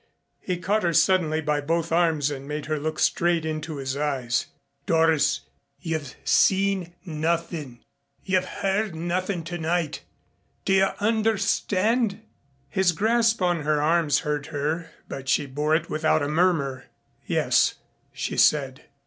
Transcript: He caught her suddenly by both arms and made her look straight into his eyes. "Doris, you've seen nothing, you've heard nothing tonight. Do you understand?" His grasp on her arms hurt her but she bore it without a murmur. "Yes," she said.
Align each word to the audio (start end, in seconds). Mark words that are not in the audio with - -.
He 0.39 0.57
caught 0.57 0.81
her 0.81 0.95
suddenly 0.95 1.41
by 1.41 1.61
both 1.61 1.91
arms 1.91 2.31
and 2.31 2.47
made 2.47 2.65
her 2.65 2.79
look 2.79 2.97
straight 2.97 3.45
into 3.45 3.77
his 3.77 3.95
eyes. 3.95 4.47
"Doris, 4.87 5.41
you've 5.79 6.15
seen 6.23 6.95
nothing, 7.05 7.81
you've 8.25 8.45
heard 8.63 8.95
nothing 8.95 9.43
tonight. 9.43 10.01
Do 10.65 10.73
you 10.73 10.87
understand?" 10.99 12.21
His 12.67 12.93
grasp 12.93 13.43
on 13.43 13.61
her 13.61 13.79
arms 13.79 14.21
hurt 14.21 14.47
her 14.47 14.89
but 15.07 15.29
she 15.29 15.45
bore 15.45 15.75
it 15.75 15.87
without 15.87 16.23
a 16.23 16.27
murmur. 16.27 16.85
"Yes," 17.27 17.75
she 18.11 18.37
said. 18.37 18.85